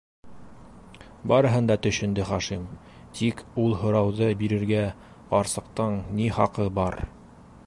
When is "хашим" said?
2.31-2.65